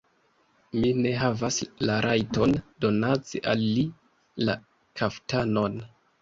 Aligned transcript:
Mi 0.77 0.87
ne 1.01 1.09
havas 1.23 1.59
la 1.89 1.97
rajton 2.05 2.55
donaci 2.85 3.43
al 3.53 3.63
li 3.77 3.85
la 4.49 4.57
kaftanon! 5.03 5.79